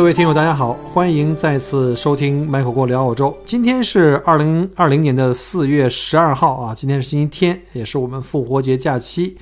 [0.00, 3.36] 各位听友，大家好，欢迎再次收听麦克郭聊澳洲。
[3.44, 9.36] 今天是二零二零年的四月十二号啊，今天是星期天，也是我们复活节假期。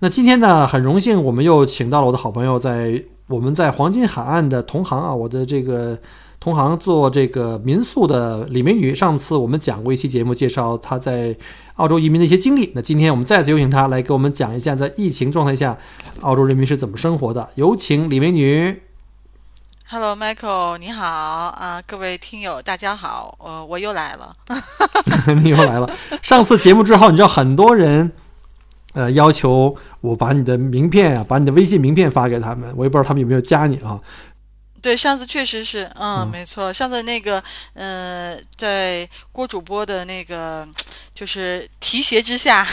[0.00, 5.98] 那今天呢，很荣幸我们又请到了我的好朋友，在我们在黄金海岸的同行啊，我的这个
[6.38, 8.94] 同行做这个民宿的李美女。
[8.94, 11.34] 上次我们讲过一期节目，介绍她在
[11.76, 12.70] 澳洲移民的一些经历。
[12.74, 15.74] 那今天我们再次有请她来给我们讲一下，在疫情状态下，
[16.20, 17.48] 澳洲人民是怎么生活的。
[17.54, 18.78] 有请李美女。
[19.86, 24.32] Hello，Michael，你好啊，各位听友，大家好，呃，我又来了。
[25.42, 25.88] 你又来了。
[26.22, 28.10] 上次节目之后，你知道很多人，
[28.94, 34.00] 呃，要求我把你的名片啊，把你的微信名片发给他们，我也不知道他们有没有加你啊。
[34.84, 40.68] 对，上次确实是，嗯，嗯没错，上次那个，呃，在郭主播的那个
[41.14, 42.66] 就是提携之下，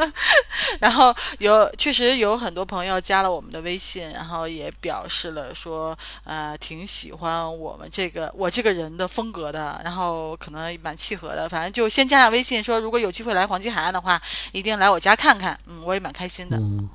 [0.80, 14.20] 然后有确实有很多朋友加了我们的微信，然后也表示了说，呃，挺喜欢我们这个我这个人的风格的，然后可能蛮契合的，反正就先加上微信，说如果有机会来黄金海岸的话，
[14.52, 16.58] 一定来我家看看，嗯，我也蛮开心的。
[16.58, 16.86] 嗯，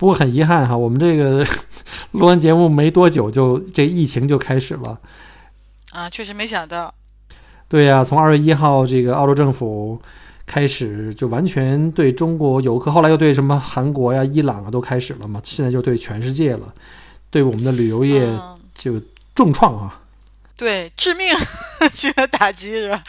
[0.00, 1.46] 不过很遗憾哈，我们这个
[2.12, 4.98] 录完节目没多久就这疫情就开始了。
[5.92, 6.94] 啊，确实没想到，
[7.68, 10.00] 对呀、从二月一号，这个澳洲政府
[10.46, 16.72] 开始就完全对中国游客，后来又对什么韩国呀、伊朗啊都开始了嘛，现在就对全世界了，
[17.28, 18.98] 对我们的旅游业嗯，就
[19.34, 20.00] 重创啊。
[20.56, 21.28] 对，致命
[21.92, 23.04] 性的 打击是吧？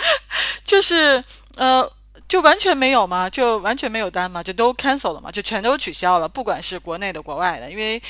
[0.66, 1.24] 就是
[1.56, 1.90] 呃，
[2.31, 8.02] 就完全没有嘛，就完全没有单嘛，就都 cancel 了嘛，就全都取消了，不管是国内的、国外的，因为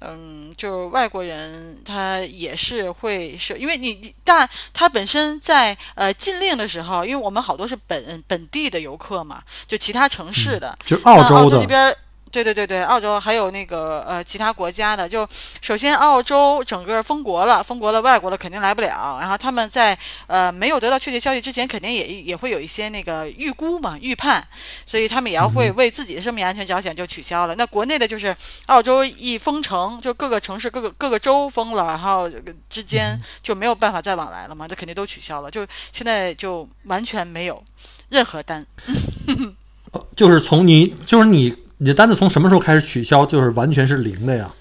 [0.00, 11.58] 嗯，就外国人他也是会是，因为你你但他本身在呃禁令的时候，因为我们好多是本本地的游客嘛，就其他城市的，就是澳洲的。
[11.58, 11.96] 这边儿。
[12.30, 15.28] 对对对对，澳洲还有那个呃其他国家的，就
[15.60, 19.18] 首先澳洲整个封国了，封国了，外国的肯定来不了。
[19.20, 19.98] 然后他们在
[20.28, 24.46] 呃没有得到确切消息之前，肯定也也会有一些那个预估嘛、预判，
[24.86, 27.54] 所以他们也要会为自己的生命安全着想，就取消了。
[27.56, 28.34] 那国内的就是
[28.66, 32.30] 澳洲一封城，就各个城市、各个各个州封了，然后
[32.68, 35.50] 之间就没有办法再往来了嘛，这肯定都取消了。
[35.50, 37.60] 就现在就完全没有
[38.08, 38.64] 任何单。
[40.14, 41.52] 就是从你，就是你，
[41.82, 43.24] 你的单子从什么时候开始取消？
[43.24, 44.52] 就是完全是零的呀。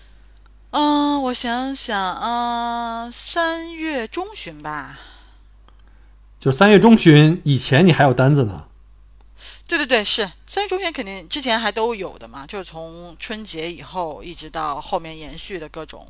[0.72, 4.98] 嗯，我想想，啊，三月中旬吧。
[6.40, 8.64] 就是三月中旬以前你还有单子呢。
[9.68, 16.06] 对对对，是三月中旬肯定之前还都有的嘛，就是从春节以后一直到后面延续的各种。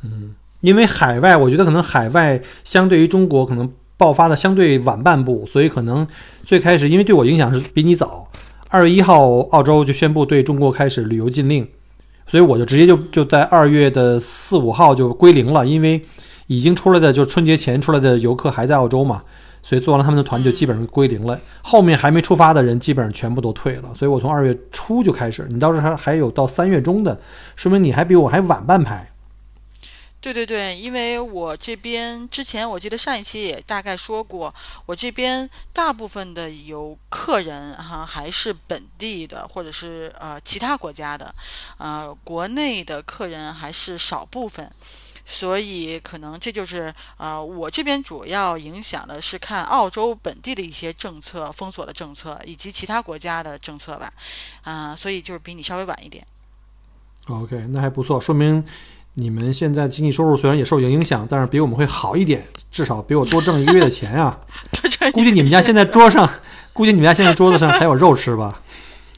[0.00, 6.08] 嗯因为海外，我觉得可能海外相对于中国可能爆发的相对晚半步，所以可能
[6.42, 8.26] 最开始因为对我影响是比你早。
[8.76, 11.66] 二月一号，澳洲就宣布对中国开始旅游禁令，
[12.26, 15.98] 所以我就直接就就在二月的四五号就归零了，因为
[16.46, 19.22] 已经出来的就春节前出来的游客还在澳洲嘛，
[19.62, 21.40] 所以做完了他们的团就基本上归零了。
[21.62, 27.18] 后面还没出发的人基本上全部都退了，所以我从二月初就开始，你倒是还还有到三月中的，
[27.56, 29.10] 说明你还比我还晚半拍。
[30.26, 34.52] 对对对，因为我这边之前我记得上一期也大概说过，
[34.84, 41.32] 我这边大部分的游客人哈还是本地的或者是呃其他国家的，
[41.78, 44.68] 呃国内的客人还是少部分。
[45.24, 54.12] 所以可能这就是呃，我这边主要影响的是看澳洲本地的一些政策、封锁的政策，以及其他国家的政策吧，
[54.62, 56.24] 啊、所以就是比你稍微晚一点。
[57.26, 58.64] OK，那还不错，说明
[59.18, 64.38] 你们现在经济收入虽然也受影响，但是比我们会好一点，至少比我多挣一个月的钱啊。
[65.12, 66.28] 估计你们家现在桌上，
[66.74, 68.60] 估计你们家现在桌子上还有肉吃吧？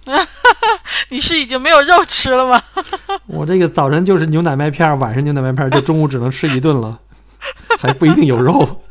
[1.11, 2.63] 你是已经没有肉吃了吗？
[3.27, 6.97] 我这个早晨就是牛奶麦片儿，晚上牛奶麦片儿，就中午只能吃一顿了，
[7.81, 8.83] 还不一定有肉。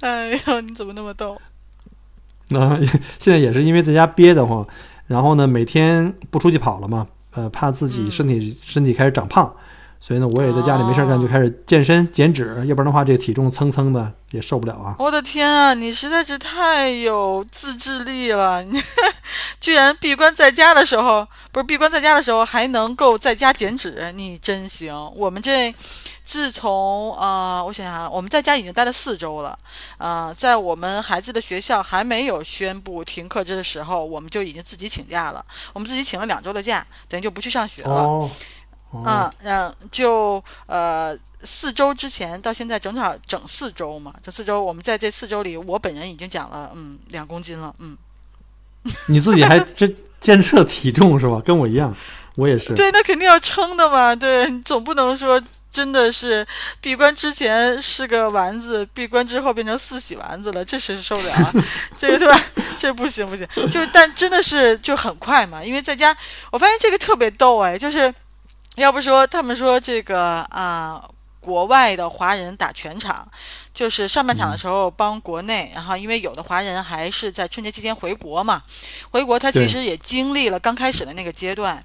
[0.00, 1.36] 哎呦，你怎么那么逗？
[2.48, 2.78] 那、
[3.18, 4.64] 现在也是因为在家憋得慌，
[5.08, 9.54] 然后呢，每天不出去跑了嘛，呃，怕自己身体、身体开始长胖，
[10.00, 14.94] 所以呢，我也在家里没事儿干就开始健身减脂，要不然的话这个体重蹭蹭的也受不了啊。
[14.98, 18.62] 我的天啊，你实在是太有自制力了！
[18.62, 18.80] 你
[19.60, 24.94] 居然闭关在家的时候，不是闭关在家的时候还能够在家减脂，你真行！
[25.16, 25.74] 我们这
[26.24, 29.56] 自从呃，我想想啊，我们在家已经待了四周了，
[29.98, 37.90] 呃，在我们孩子的学校还没有宣布停课制的时候，我们就已经自己请假了，我们自己请了两周的假，等于就不去上学了。
[37.90, 38.30] 哦，
[39.04, 47.96] 嗯嗯，就呃四周之前到现在正好整四周嘛，这四周我们在这四周里，我本人已经减了嗯两公斤了，嗯，
[49.08, 49.86] 你自己还这
[50.20, 51.40] 监测体重是吧？
[51.44, 51.94] 跟我一样，
[52.36, 52.72] 我也是。
[52.74, 55.40] 对，那肯定要称的嘛，对你总不能说
[55.70, 56.44] 真的是
[56.80, 61.52] 闭关之前是个丸子，闭关之后变成四喜丸子了，这谁受得了啊？
[61.96, 62.40] 这个对吧？
[62.76, 66.16] 这不行不行，就但真的是就很快嘛，因为在家
[66.50, 68.12] 我发现这个特别逗哎，就是。
[68.76, 71.02] 要不说他们说这个啊，
[71.40, 73.26] 国外的华人打全场，
[73.72, 78.62] 就是上半场的时候帮国内，然后因为有的华人还是在春节期间回国嘛，
[79.10, 81.82] 回国他其实也经历了刚开始的那个阶段。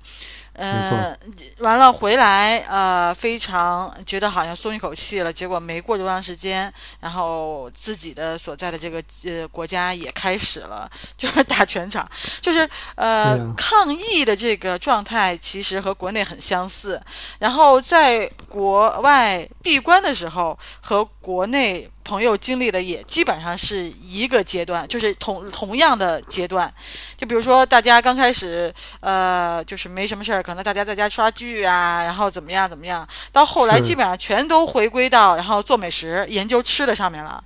[0.54, 1.18] 嗯，
[1.60, 5.32] 完了回来，呃，非常觉得好像松一口气了。
[5.32, 12.06] 结果没过多长时间，然后自己的所在的这个呃国家也开始了， 就是打全场，
[12.42, 17.02] 就是呃抗疫的这个状态其实和国内很相似。
[17.40, 21.90] 然后在国外闭关的时候和国内。
[22.12, 26.70] 朋友经历的也基本上是一个阶段，就是同同样的阶段。
[27.16, 28.70] 就比如说，大家刚开始，
[29.00, 33.08] 呃，就是没什么事儿，可能大家在家刷剧啊，然后怎么样怎么样。
[33.32, 37.42] 到后来，基本上全都回归到然后做美食、研究吃的上面了。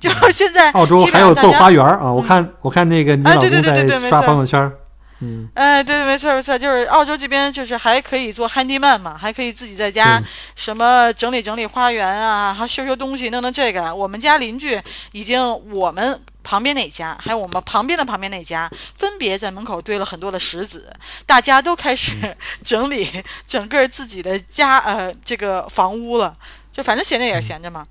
[0.00, 2.10] 就现在，澳洲还有做花园啊！
[2.10, 4.72] 我看我看那个你老公在刷朋友圈。
[5.20, 10.22] 嗯，哎，对对，没错没错，就是澳洲这边就是还可以做 handyman 嘛，还可以自己在家
[10.54, 13.94] 什么整理整理花园啊，还修修东西，弄弄这个。
[13.94, 14.78] 我们家邻居
[15.12, 15.40] 已经，
[15.70, 20.92] 我们旁边那家，还有我们旁边的旁边那家，分别在门口堆了很多的石子，
[21.24, 23.08] 大家都开始 整理
[23.48, 26.36] 整个自己的家，呃，这个房屋了。
[26.70, 27.86] 就反正闲着也是闲着嘛。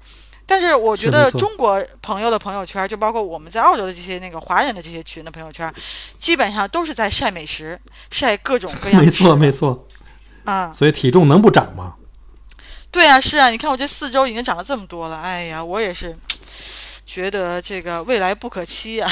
[0.48, 5.74] 但是我觉得中国朋友的朋友圈，就包括我们在澳洲的这些那个华人的这些群的朋友圈，
[6.20, 7.80] 基本上都是在晒美食，
[8.12, 9.06] 晒各种各样的。
[9.06, 9.88] 没错，没错。
[10.44, 11.96] 啊，所以体重能不长吗？
[12.92, 16.16] 对啊，是啊，你看我这四周已经长了这么多了，哎呀，我也是
[17.08, 19.12] 觉得这个未来不可期啊。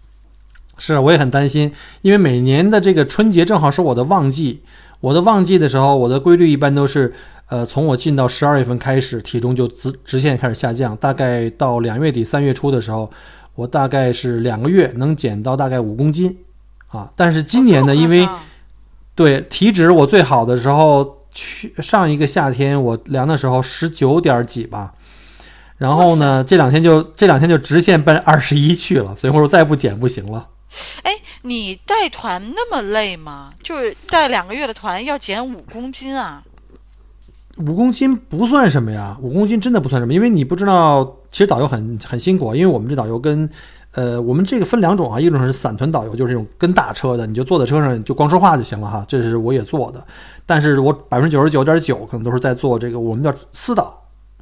[0.76, 4.62] 是，我也很担心，因为每年的这个春节正好是我的旺季，
[5.00, 7.14] 我的旺季的时候，我的规律一般都是。
[7.48, 10.96] 呃，从我进到十二月份开始，体重就直直线开始下降。
[10.98, 13.10] 大概到两月底三月初的时候，
[13.54, 16.36] 我大概是两个月能减到大概五公斤，
[16.88, 17.10] 啊。
[17.16, 18.28] 但是今年呢，因为
[19.14, 24.92] 对体脂我最好的时候，去上一个夏天我量的时候十九点几吧，
[25.78, 30.48] 然后呢这两天就这两天就直线奔二十一去了，所以我说再不减不行了。
[31.02, 31.12] 哎，
[31.42, 33.54] 你带团那么累吗？
[33.62, 36.44] 就是带两个月的团要减五公斤啊？
[37.58, 43.48] 五公斤不算什么呀，五公斤真的不算什么，因为你不知道，其实导游很很辛苦，因为我们这导游跟，
[43.92, 50.04] 呃，我们这个分两种啊，一种是散团导游，就是这种跟大车的，你就坐在车上就光说话就行了哈，这是我也做的，
[50.46, 53.92] 但是我百分之九十九点九可能都是在做这个我们叫私导，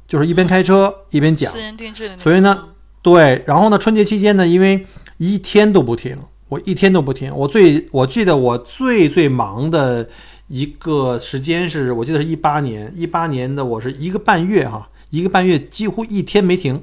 [0.07, 2.55] 就是一边开车一边讲，私人定制的，所以呢，
[3.01, 4.85] 对，然后呢，春节期间呢，因为
[5.17, 6.15] 一天都不停，
[6.49, 10.07] 我一天都不停，我最我记得我最最忙的。
[10.47, 16.81] 一个时间是我记得是一八年，一八年的我是一个半月哈，一个半月几乎一天没停，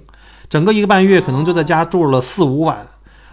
[0.51, 2.87] 整个一个半月可能就在家住了四五晚，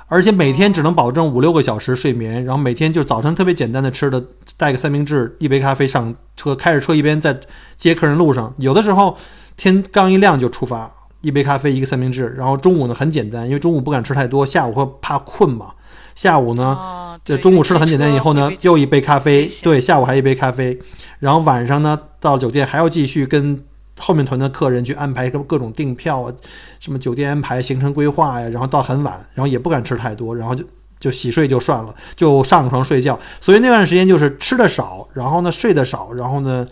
[0.07, 4.23] 而且每天只能保证五六个小时睡眠，然后每天就早晨特别简单的吃的，
[4.55, 7.37] 带个三明治，一杯咖啡上车，开着车一边在
[7.75, 9.17] 接客人路上，有的时候
[9.57, 15.71] 天刚一亮就出发，一杯咖啡一个三明治，然后中午呢很简单，因为中午不敢吃太多，下午会怕困嘛。
[16.13, 20.77] 下午呢，就中午吃的很简单，以后呢又一杯咖啡，对，下午还一杯咖啡，
[21.19, 23.63] 然后晚上呢到酒店还要继续跟
[23.99, 26.33] 后面团的客人去安排各各种订票啊，
[26.79, 30.63] 什么酒店安排、行程规划呀，然后到很晚，然后也不敢吃太多，然后就
[30.99, 33.19] 就洗睡就算了，就上床睡觉。
[33.39, 36.67] 所以那段时间就是吃的少，然后呢睡得少，然后呢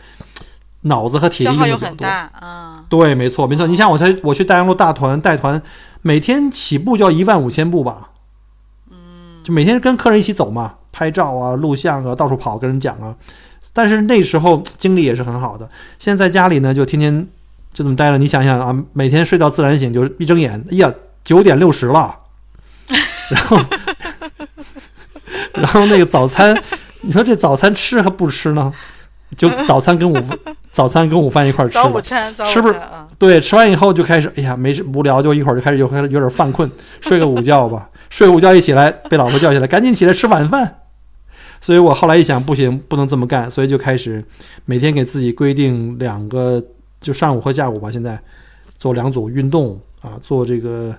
[0.81, 2.83] 脑子和体力用的很大啊。
[2.89, 3.67] 对，没错，没错。
[3.67, 5.61] 你像我才我去大洋路大团带团，
[6.01, 8.08] 每天起步就要一万五千步吧。
[9.49, 13.15] 每天跟客人一起走嘛，拍照啊、录像啊、到处跑跟人讲啊。
[13.73, 15.69] 但是那时候精力也是很好的。
[15.97, 17.27] 现在在家里呢，就天天
[17.73, 18.17] 就这么待着。
[18.17, 22.17] 你想想啊，每天睡到自然醒，就一睁眼，哎呀，九点六十了。
[23.31, 23.57] 然后，
[25.53, 26.57] 然后那个早餐，
[27.01, 28.73] 你说这早餐吃还不吃呢？
[29.37, 30.17] 就早餐跟午
[30.73, 31.75] 早餐跟午饭一块儿吃。
[31.75, 32.73] 早午餐，早午餐，是不
[33.19, 36.69] 对，吃完以后就开始，哎呀，没事无聊，就一会儿就开始有有点犯困，
[37.01, 37.87] 睡个午觉吧。
[38.09, 40.81] 睡午觉一起来，被老婆叫起来，赶紧起来吃晚饭。
[41.61, 44.23] 所以我后来一想，不行，不能这么干，所以就开始
[44.65, 46.63] 每天给自己规定两个，
[47.01, 47.91] 就上午和下午吧。
[47.91, 48.17] 现在
[48.77, 50.95] 做两组运动啊，做这个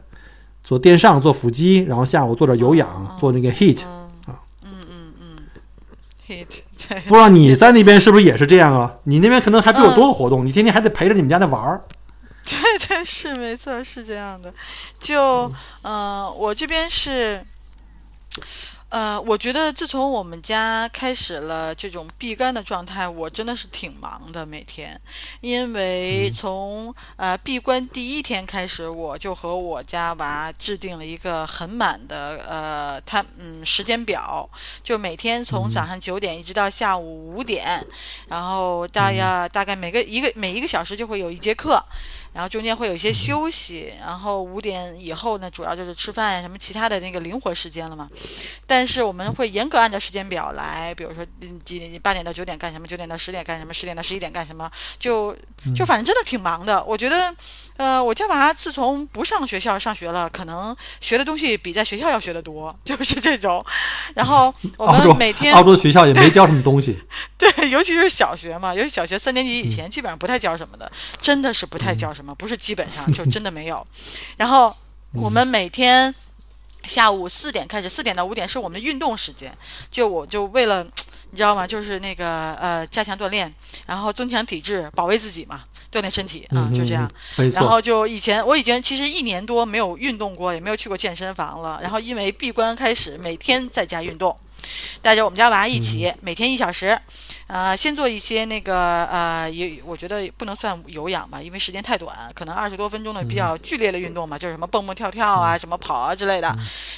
[0.62, 3.80] 做电上，做腹肌，然后下午做点有氧，做那个 heat。
[3.84, 3.88] 嗯
[4.26, 5.38] 啊嗯嗯嗯
[6.28, 6.60] ，heat，
[7.08, 8.92] 不知道你在那边是不是也是这样啊？
[9.04, 11.82] 你那边可能还比我多个活动，你天天还得陪着你们家的玩儿。
[12.50, 14.52] 对对是没错，是这样的。
[14.98, 15.46] 就
[15.82, 17.44] 嗯、呃我这边是。
[18.90, 25.00] 呃，我觉得自从我们家开始了这种闭关的状态，我真的是挺忙的每天，
[25.40, 34.50] 因为从呃闭关第一天开始，我就和我家娃制定了一个很满的呃，他嗯时间表，
[34.82, 37.80] 就每天从早上九点一直到下午五点，
[38.26, 41.80] 然后大约大概每个一个每一个小时就会有一节课，
[42.32, 48.08] 然后中间会有一些休息，然后五点以后呢，主要就是吃饭呀什么其他的那个灵活时间了嘛。
[48.66, 55.36] 但是我们会严格按照时间表来，比如说嗯几八点到九点干什么，九点到十点干什么，十点到十一点干什么，就
[55.74, 56.82] 就反正真的挺忙的。
[56.84, 57.34] 我觉得，
[57.80, 63.64] 呃，我家娃自从不上学校上学了，可能学的东西比在学校要学的多，就是这种。
[64.14, 67.02] 然后我们每天澳洲学校也没教什么东西，
[67.38, 73.86] 对，尤其是小学嘛，尤其小学三年级以前，基本上不太教什么的，真的是不太教什么，不是基本上 就真的没有。
[74.36, 74.76] 然后
[75.14, 76.14] 我们每天
[76.84, 79.50] 下午四点开始，四点到五点是我们运动时间，
[79.90, 80.86] 就我就为了。
[81.32, 81.64] 你知道吗？
[81.64, 83.48] 就是那个呃，加强锻炼，
[83.86, 87.10] 然后增强体质，保卫自己嘛，锻炼身体啊，嗯就这样。
[87.52, 91.78] 然后就以前我已经其实一年多没有运动过，也没有去过健身房了。
[91.82, 94.36] 然后因为闭关开始，每天在家运动，
[95.02, 96.98] 带着我们家娃一起，每天一小时，
[97.46, 106.54] 呃，先做一些那个呃，也我觉得不能算有氧吧，因为时间太短，可能二十多分钟的比较剧烈的运动嘛，就是什么蹦蹦跳跳啊，什么跑啊之类的，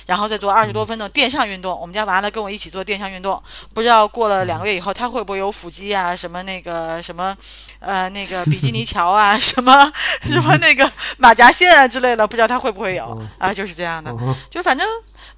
[0.06, 1.78] 然后再做二十多分钟电上运动。
[1.80, 3.40] 我们家娃呢跟我一起做电上运动，
[3.72, 7.36] 不知道过了两个月以后，他会不会有腹肌啊，什么那个什么，
[7.78, 9.90] 呃，那个比基尼桥啊， 什么
[10.22, 13.26] 什么那个马甲线啊之类的，不知道他会不会有哦。
[13.38, 13.52] 啊？
[13.54, 14.86] 就是这样的，嗯就反正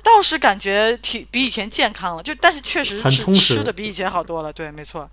[0.04, 5.10] 倒是感觉挺比以前健康了，就但是确实是吃的比以前好多了，对，没错。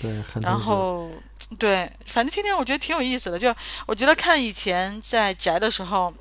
[0.00, 1.10] 对，很然后
[1.58, 3.54] 对，反正天天我觉得挺有意思的，就
[3.86, 6.14] 我觉得看以前在宅的时候。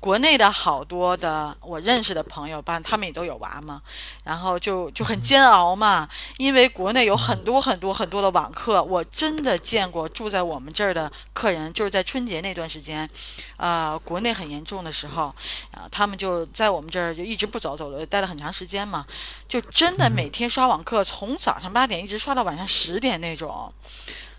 [0.00, 3.82] 国内的好多的我认识的朋友，吧，他们也都有娃嘛，
[4.24, 13.08] 然后就就很煎熬嘛，因为国内有很多很多很多的网课，我真的见过住在我们这儿的客人，就是在春节那段时间，
[13.56, 15.34] 呃，国内很严重的时候，
[15.72, 19.04] 啊，他们就在我们这儿就一直不走，走了待了很长时间嘛，
[19.48, 23.72] 就真的每天刷网课，从早上八点一直刷到晚上十点那种。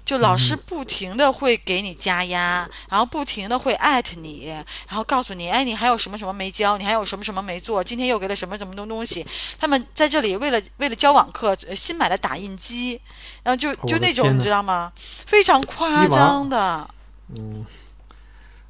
[0.07, 4.45] 就老师不停的会给你加压，然后不停的会艾特你，
[4.87, 9.27] 然后告诉你，哎，你还有什么什么没教，你还有什么什么没做，今天又给了什么什么东东西。
[9.59, 13.01] 他们在这里为了为了教网课，呃新买了打印机，
[13.43, 14.93] 然后就就那种你知道吗？
[15.25, 16.89] 非常夸张的。
[17.35, 17.65] 嗯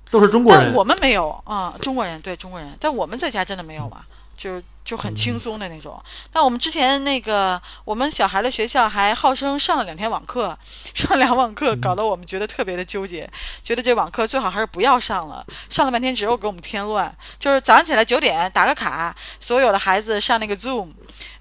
[0.10, 4.03] 都是中国人，但我们没有啊、中国人对中国人，但我们在家真的没有嘛，
[4.36, 6.01] 就就很嗯轻松的那种。
[6.32, 10.58] 但我们之前那个我们小孩的学校还号称上了两天网课，
[10.94, 13.29] 上两网课，嗯搞得我们觉得特别的纠结，
[13.62, 17.13] 觉得这网课最好还是不要上了，上了半天只有给我们添乱。
[17.38, 20.89] 就是早上起来九点打个卡，所有的孩子上那个 Zoom。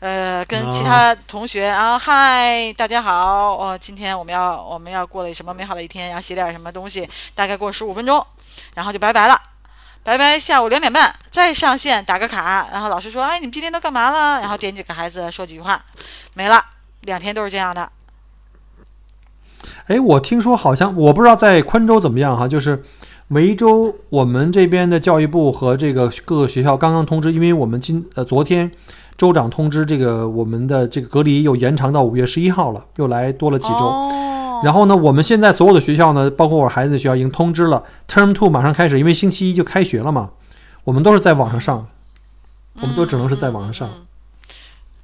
[0.01, 8.27] 呃，跟其他同学啊，嗨，大家好，哦，今天我们要我们要过了什么美好的一天，要写点什么东西，大概过十五分钟，
[8.75, 9.41] 然后就拜拜了，
[10.07, 10.39] 拜拜。
[10.39, 14.39] 下午两点半再上线打个卡，然后老师说，哎，你们今天都干嘛了？
[14.39, 15.83] 然后点几个孩子说几句话，
[16.35, 16.63] 没了，
[17.01, 17.91] 两天都是这样的。
[19.89, 22.85] 哎，我听说好像我不知道在昆州怎么样哈，就是
[23.29, 28.71] 维州我们这边的教育部和这个各个学校刚刚通知，因为我们今呃昨天
[29.17, 33.75] 州长通知这个我们的这个隔离又延长到五月十一号了，又来多了几周。
[33.75, 40.31] 哦，然后呢，我们现在所有的学校呢，包括我孩子的学校已经通知了，Term Two 马上开始，因为星期一就开学了嘛，
[40.85, 41.87] 我们都是在网上上，
[42.81, 43.89] 我们都只能是在网上上。
[43.89, 44.07] 嗯嗯嗯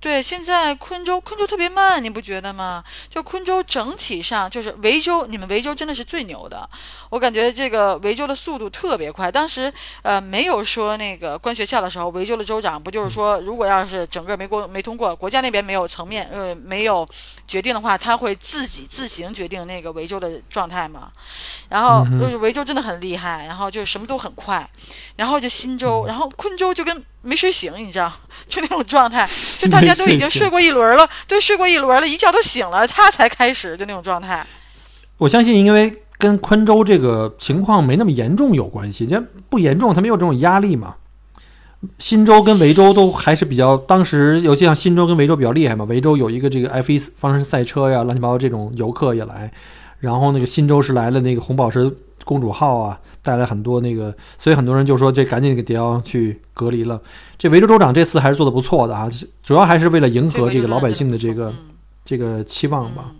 [0.03, 2.83] 对，现在昆州昆州特别慢，你不觉得吗？
[3.09, 6.69] 就昆州整体上就是维州，你们维州真的是最牛的。
[7.09, 9.31] 我感觉这个维州的速度特别快。
[9.31, 17.09] 当时呃没有说那个关学校的时候，维州的州长不就是说，如果要是整个没过没通过，国家那边没有层面呃没有
[17.47, 21.13] 决定的话，他会自己自行决定那个维州的状态嘛。
[21.69, 24.69] 然后就是维州真的很厉害，然后就什么都很快，
[25.15, 28.13] 然后就新州，然后昆州就跟没睡醒，你知道，
[28.49, 34.45] 就那种状态，就大家都已经睡过一轮了，对，睡过一轮了，一觉都醒了，他才开始就那种状态。
[35.19, 39.07] 我相信，因为跟昆州这个情况没那么严重有关系。
[39.07, 40.97] 这不严重，他没有这种压力嘛。
[41.99, 45.85] 新州跟维州都还是比较，当时尤其像新州跟维州比较厉害嘛。
[45.87, 49.53] 维州有一个这个 F1 方程式赛车呀，乱七八糟这种游客也来。
[49.99, 51.93] 然后那个新州是来了那个红宝石
[52.25, 57.01] 公主号啊，带来很多那个，所以很多人就说这赶紧给迪奥去隔离了。
[57.39, 59.09] 这维州州长这次还是做的不错的啊，
[59.43, 61.53] 主要还是为了迎合这个老百姓的这个
[62.05, 63.13] 这个期望吧。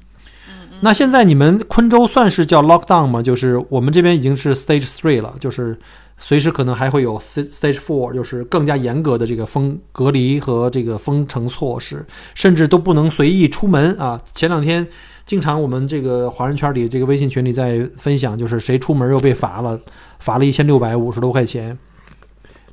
[0.81, 3.23] 那现在你们昆州算是叫 lockdown 吗？
[3.23, 5.79] 就是我们这边已经是 stage three 了，就是
[6.19, 12.05] 随时可能还会有 stage four，就是更加严格的这个封隔离和这个封城措施，
[12.35, 14.21] 甚至都不能随意出门啊。
[14.35, 14.85] 前两天
[15.27, 19.79] 经常我们这个华人圈里这个微信群里在分享，就是谁出门又被罚了，
[20.19, 21.77] 罚了一千六百五十多块钱。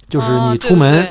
[0.10, 1.08] 就是你出门，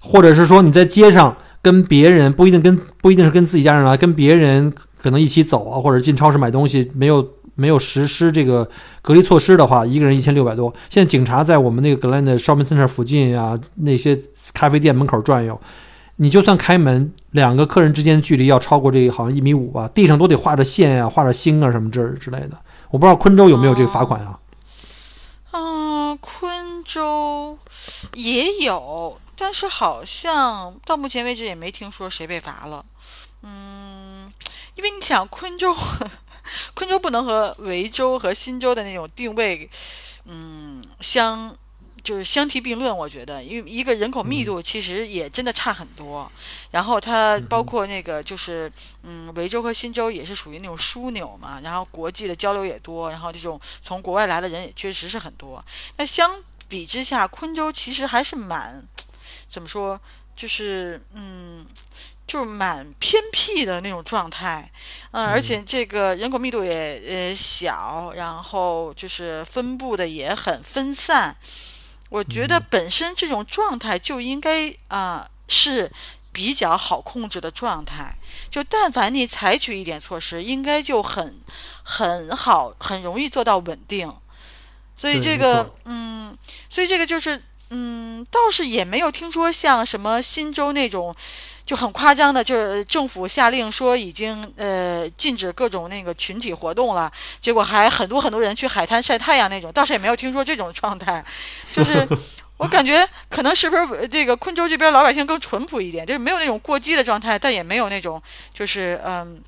[0.00, 4.72] 或者是说你在街上跟别人不一定跟不一定是跟自己家人啊，跟别人。
[4.98, 7.24] 可能一起走啊，或者进超市买东西，没有
[7.54, 8.68] 没有实施这个
[9.02, 10.72] 隔离措施的话，一个人一千六百多。
[10.88, 14.18] 现在警察在我们那个格兰的 shopping center 附近啊，那些
[14.52, 15.60] 咖啡店门口转悠，
[16.16, 22.58] 你就算开门，两个客人之间的距离要超过这个好像一米五吧，地上都得画着线啊，画着星啊什么之之类的。
[22.90, 24.38] 我不知道昆州有没有这个罚款啊？
[25.52, 27.58] 嗯，昆州
[28.14, 32.84] 也有，但是好像到目前为止也没听说谁被罚了。
[33.42, 34.32] 嗯。
[34.76, 35.74] 因为你想，昆州，
[36.74, 39.70] 昆州不能和维州和新州的那种定位，
[40.26, 41.56] 嗯，相
[42.06, 42.96] 就是相提并论。
[42.96, 46.30] 我觉得，因为一个人口密度其实也真的差很多。
[46.70, 48.70] 然后它包括那个就是，
[49.02, 51.60] 嗯，维州和新州也是属于那种枢纽嘛。
[51.64, 55.62] 然后国际的交流也多，然后这种从国外来的人也确实是很多。
[55.96, 56.30] 那相
[56.68, 58.86] 比之下，昆州其实还是蛮，
[59.50, 60.00] 怎么说，
[60.36, 61.66] 就是嗯。
[62.28, 64.68] 就是蛮偏僻的那种状态，
[65.12, 71.36] 嗯，而且这个人口密度也呃小，然后就是分布的也很分散。
[72.08, 75.90] 我觉得本身这种状态就应该啊是
[76.32, 78.16] 比较好控制的状态。
[78.50, 81.38] 就但凡你采取一点措施，应该就很
[81.82, 84.10] 很好，很容易做到稳定。
[84.96, 86.36] 所以这个嗯，
[86.68, 91.14] 所以这个就是嗯，倒是也没有听说像什么新州那种。
[91.66, 101.22] 就很夸张的，就是政府下令说已经呃禁止各种那个群体活动了，结果还很多很多人去海滩晒太阳那种，倒是也没有听说这种状态。
[101.72, 102.08] 就是
[102.56, 108.22] 我感觉可能是不是这个昆州这边老百姓更淳朴一点，就是没有那种过激的状态，但也没有那种
[108.54, 109.42] 就是嗯。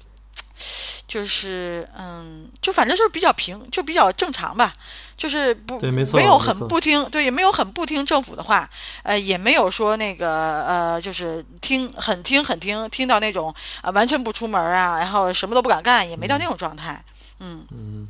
[1.07, 4.75] 就是嗯，就反正就是比较平，就比较正常吧。
[5.19, 8.71] 就是不没有很不听，对，也没有很不听政府的话，
[9.03, 13.53] 呃，也没有说那个呃，就是听很听很听，听到那种
[13.83, 17.05] 啊完全不出门啊，然后什么都不敢干，也没到那种状态。
[17.41, 18.09] 嗯嗯，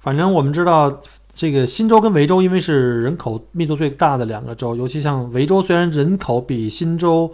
[0.00, 1.02] 反正我们知道
[1.36, 7.30] 这个新州跟维州，因为是人口密度最大的两个州，尤其像维州，虽然人口比新州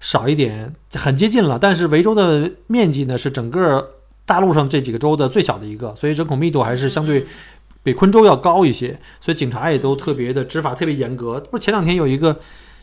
[0.00, 3.94] 少一点，很接近了，但是维州的面积呢是整个。
[4.26, 7.26] 大陆上这几个州的最小的一个，所以人口密度还是相对
[7.82, 11.40] 比昆州要高一些，所以警察也都特别的执法特别严格。
[11.50, 12.38] 不是前两天有一个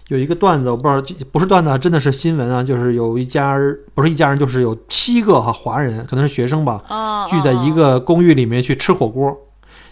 [0.08, 3.58] 有一个段子，我不知道不是段子，真的是新闻啊，就是有一家
[3.94, 6.82] 不是一家人，就是有七个哈华人，可能是学生吧，
[7.30, 9.38] 聚在一个公寓里面去吃火锅，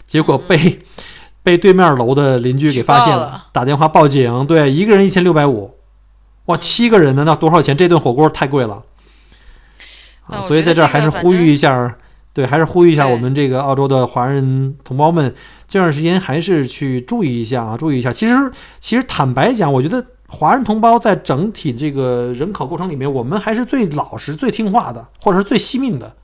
[0.06, 0.80] 结果被
[1.42, 5.72] 被对面楼的邻居给发现了，打电话报警，对，一个人一千六百五，
[6.46, 7.76] 哇，七个人呢，那多少钱？
[7.76, 8.82] 这顿火锅太贵了。
[10.26, 11.96] 啊，所以在这儿还是呼吁一下，
[12.36, 15.34] 对，还是呼吁一下我们这个澳洲的华人同胞们，
[15.66, 18.12] 这段时间还是去注意一下啊，注意一下。
[18.12, 26.14] 其实，其实坦白讲，我觉得华人同胞在整体这个人口构成里面，我们还是最老实、最听话的，或者是最惜命的。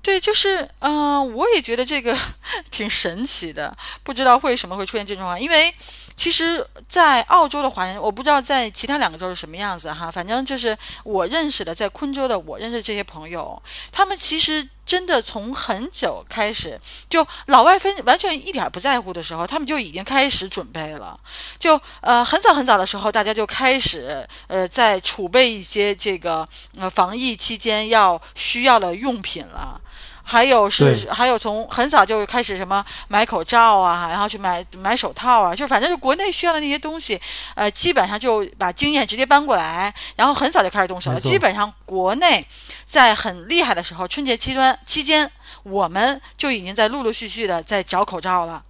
[0.00, 2.16] 对，就是，嗯，我也觉得这个
[2.70, 5.72] 挺神奇的，不知道为什么会出现这种状况，因为。
[6.16, 10.10] 其实，在澳洲的华人，我不知道在其他两个州是什么样子哈。
[10.10, 21.20] 反正就是我认识的，在昆州的我认识这些朋友，他们其实真的从很久开始，就老外分完全一点不在乎的时候，他们就已经开始准备了。
[21.58, 26.46] 就呃很早很早的时候，大家就开始呃在储备一些这个
[26.78, 29.78] 呃防疫期间要需要的用品了。
[30.28, 37.20] 还有是，还有从很早就开始什么买口罩啊，然后去买买手套啊，就反正就国内需要的那些东西，
[37.54, 41.20] 呃，基本上就把经验直接搬过来，然后很早就开始动手了。
[41.20, 42.44] 基本上国内
[42.84, 45.30] 在很厉害的时候，春节期端期间，
[45.62, 48.60] 我们就已经在陆陆续续的在找口罩了。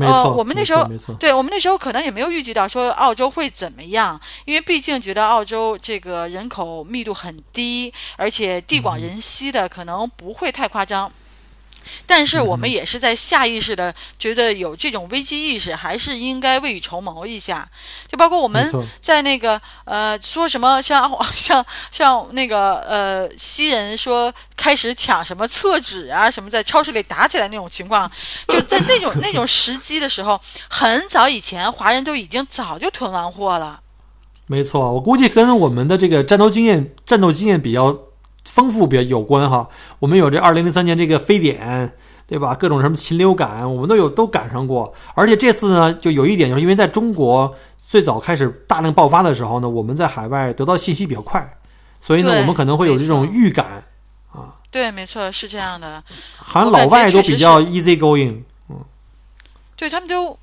[0.00, 11.10] 呃，我们那时候，对我们那时候可能也没有预计到说澳洲会怎么样，因为毕竟觉得澳洲这个人口密度很低，而且地广人稀的，可能不会太夸张。
[12.06, 17.68] 但是我们也是在下意识的觉得有这种危机意识，还是应该未雨绸缪一下。
[18.06, 28.10] 就包括我们在那个呃说什么像 像像那个呃西人说开始抢什么厕纸啊什么，在超市里打起来那种情况，
[28.48, 33.80] 就在那种那种时机的时候，很早以前华人都已经早就囤完货了。
[34.46, 37.96] 没错，我估计跟我们的这个战斗经验战斗经验比较。
[38.48, 41.92] 丰富比较有关哈，我们有这二零零三年这个非典，
[42.26, 42.54] 对吧？
[42.54, 44.92] 各种什么禽流感，我们都有都赶上过。
[45.14, 47.54] 而且这次呢，就有一点，就是因为在中国
[47.88, 51.56] 最早开始大量爆发的时候呢，我们在海外得到信息比较快，
[52.00, 53.84] 所以呢，我们可能会有这种预感
[54.32, 54.56] 啊。
[54.70, 56.02] 对，没错，是这样的。
[56.36, 58.76] 好像老外都比较 easy going，嗯，
[59.76, 60.36] 对他们都。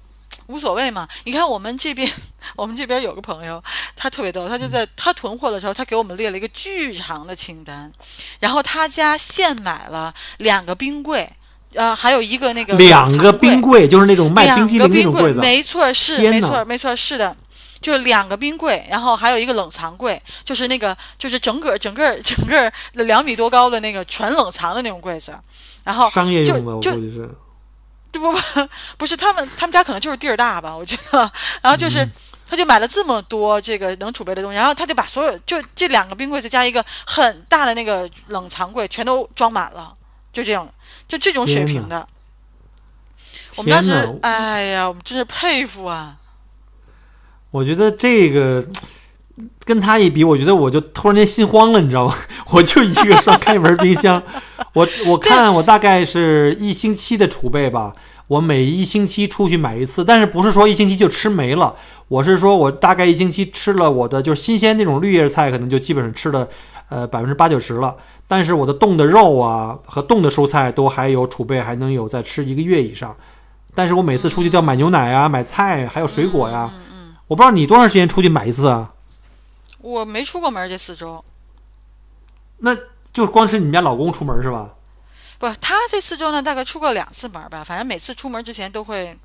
[0.48, 2.10] 无所谓嘛，你看我们这边，
[2.56, 3.64] 我们这边有个朋友，
[3.96, 7.92] 他特别逗，他就在他囤货的时候，他给我们列了一个巨长的清单，
[8.40, 11.28] 然后他家现买了两个冰柜，
[11.74, 17.36] 呃，还有一个那个两个冰柜，就是那种卖冰激凌那种柜子，没错，是没错，没错，是的，
[17.82, 22.72] 就两个冰柜，然后还有一个冷藏柜，就是那个就是整个整个整个
[23.04, 25.36] 两米多高的那个全冷藏的那种柜子，
[25.84, 27.30] 然后商业用的，我估计是。
[28.18, 28.40] 不不
[28.98, 31.32] 不是他们，他们家可能就是地儿大吧，我觉得。
[31.62, 32.08] 然后就是，
[32.50, 39.94] 他就买了这么多这个能储备的东西，然后他就把所有就这两个冰柜再加一个很大的那个冷藏柜，全都装满了，
[40.32, 40.68] 就这样，
[41.08, 42.08] 就这种水平的。
[43.56, 46.18] 我们当时，哎呀，我们真是佩服啊！
[47.52, 48.66] 我觉得这个
[49.64, 52.18] 跟他一比，我觉得我就突然间心慌了，你知道吗？
[52.52, 54.22] 我就一个双开门冰箱，
[54.74, 57.96] 我我看我大概是一星期的储备吧。
[58.28, 61.76] 我每一星期出去买一次，但是不是说一星期就吃没了？
[62.08, 66.48] 我是说我大概一星期吃了我的就是新鲜那种绿叶菜，可能就基本上吃了，
[66.90, 67.96] 呃百分之八九十了。
[68.28, 73.16] 但是我的冻的肉啊和冻的蔬菜都还有储备，还能有再吃一个月以上。
[73.74, 76.70] 但是我每次出去都要买牛奶啊、买菜，还有水果呀。
[76.74, 77.16] 嗯嗯。
[77.28, 78.92] 我不知道你多长时间出去买一次啊？
[79.82, 81.24] 我没出过门这四周。
[82.60, 82.76] 那
[83.12, 84.75] 就光是你们家老公出门是吧？
[85.38, 87.64] 不，他这四周呢，大概出过两次门吧。
[87.64, 89.18] 反正每次出门之前都会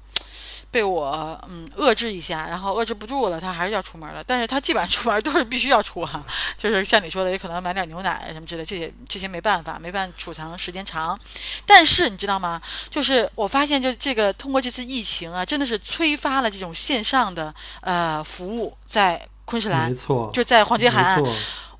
[0.70, 4.22] 被我嗯遏制一下，然后遏制不住了，他还是要出门了。
[4.24, 6.24] 但是他基本上出门都是必须要出哈，
[6.56, 11.18] 就是像你说的，也可能买点牛奶什么之类，这些这些没办法，没办法储藏时间长。
[11.66, 12.60] 但是你知道吗？
[12.88, 21.22] 就是我发现，就这个通过这次疫情啊，真的是催发了这种线上的呃服务，在昆士兰，没错，就在黄金海岸。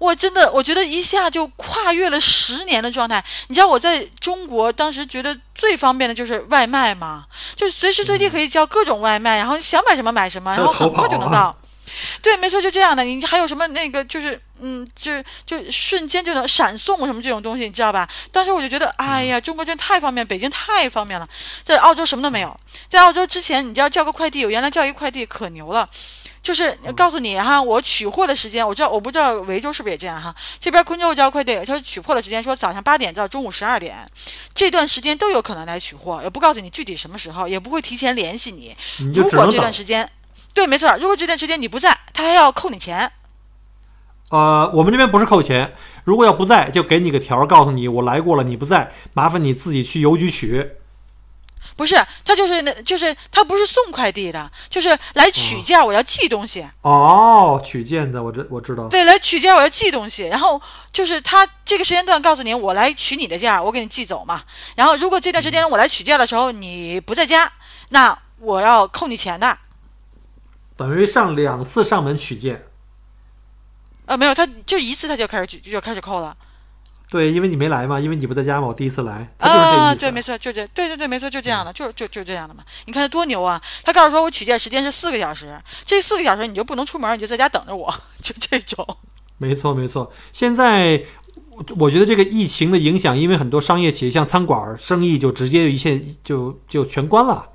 [0.00, 3.22] 我真的，我觉得一下就跨越了十年的状态。
[3.48, 11.54] 你知道我在中国当时觉得最方便的就是外卖嘛，就随时随地可以叫各种外卖，然后想买什么买什么，然后很快就能到。
[12.22, 13.02] 对，没错，就这样的。
[13.04, 15.12] 你还有什么那个就是，嗯，就
[15.44, 18.08] 就瞬间就能闪送什么这种东西，你知道吧？
[18.32, 21.28] 当时我就觉得，哎呀，中国真太方便，北京太方便了。
[21.62, 22.56] 在澳洲什么都没有，
[22.88, 25.86] 在澳洲之前，你知道叫个快递，我原来叫一快递可牛了。
[26.42, 30.34] 就是告诉你哈，我取货的时间，我知道我不知道维州是不是也这样哈？
[30.58, 33.96] 这边昆州交快递，他说取货的时间说早上八点到中午十二点，
[34.54, 38.74] 这段时间都有可能来取货，也不告诉你具体什么时候，也不会提前联系你。
[39.14, 40.10] 如果这段时间，
[40.54, 43.12] 对，没错，如果这段时间你不在，他还要扣你钱。
[44.30, 45.74] 呃，我们这边不是扣钱，
[46.04, 50.70] 如果要不在，就给你个条，告诉你我来过了，你不在，麻烦你自己去邮局取。
[51.80, 51.94] 不是，
[52.26, 56.62] 他就是那，就是他不是送快递的，就是来取件，我要寄东西。
[56.82, 58.86] 哦，取件的，我知我知道。
[58.88, 60.24] 对，来取件，我要寄东西。
[60.24, 60.60] 然后
[60.92, 64.42] 就是他这个时间段告诉你，我来取你的件，我给你寄走嘛。
[64.76, 67.50] 然后如果这段时间我来取件的时候你不在家，
[67.88, 69.56] 那我要扣你钱的。
[70.76, 72.66] 等于上两次上门取件。
[74.04, 76.36] 呃，没有，他就一次他就开始就开始扣了。
[77.10, 82.62] 对，因为你没来嘛，因为你不在家嘛，我第一次来，啊，对，没错，就这，对对对，没错，就这样的，就就就这样的嘛。
[82.86, 83.60] 你看他多牛啊！
[83.82, 87.92] 他告诉说我取件时间是四个小时，这四个小时你就不能出门，你就在家等着我，
[88.22, 88.86] 就这种。
[89.38, 91.02] 没错没错，现在
[91.76, 97.48] 我觉得这个疫情的影响，因为很多商业企业像餐馆生意就直接一切就就全关了，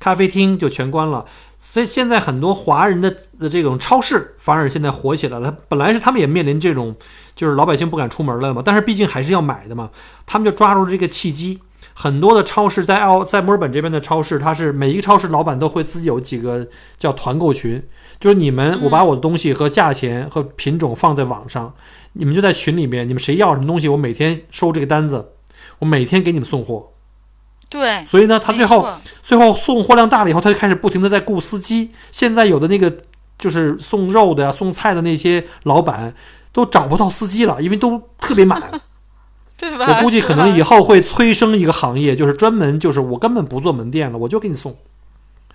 [0.00, 1.26] 咖啡厅就全关了。
[1.72, 5.56] 所以现在很多华人的的这种超市反而现在火起来了。
[5.70, 6.94] 本来是他们也面临这种，
[7.34, 8.60] 就是老百姓不敢出门了嘛。
[8.62, 9.88] 但是毕竟还是要买的嘛，
[10.26, 11.58] 他们就抓住这个契机。
[11.94, 17.82] 很多的超市在澳在墨尔本这边的超市，它是每一个超市老板都会自己有几个叫团购群，
[18.20, 21.72] 就是你们我把我的东西和价钱和品种放在网上，
[22.12, 25.24] 你们就在群里面，你们谁要什么东西，我每天收这个单子，
[25.78, 26.91] 我每天给你们送货。
[27.72, 28.86] 对，所以呢，他最后
[29.22, 31.90] 最后送货量大了以后，他就开始不停的在雇司机。
[32.10, 32.94] 现在有的那个
[33.38, 36.14] 就是送肉的呀、送菜的那些老板
[36.52, 38.62] 都找不到司机了，因为都特别满。
[39.56, 39.86] 对吧？
[39.88, 44.76] 我估计可能以后会催生一个行业，就是专门就是我根本不做门店了，我就给你送，